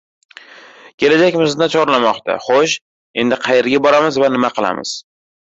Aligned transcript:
Kelajak 1.03 1.37
bizni 1.41 1.67
chorlamoqda. 1.75 2.39
Xo‘sh, 2.47 2.75
endi 3.25 3.39
qayerga 3.47 3.85
boramiz 3.89 4.21
va 4.25 4.35
nima 4.39 4.53
qilamiz? 4.59 4.97